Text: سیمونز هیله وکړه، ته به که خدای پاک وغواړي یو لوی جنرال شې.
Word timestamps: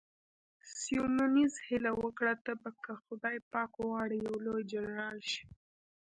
سیمونز 0.79 1.53
هیله 1.67 1.91
وکړه، 2.01 2.33
ته 2.45 2.51
به 2.61 2.71
که 2.83 2.93
خدای 3.03 3.37
پاک 3.51 3.71
وغواړي 3.77 4.17
یو 4.27 4.35
لوی 4.45 4.63
جنرال 4.71 5.17
شې. 5.29 5.41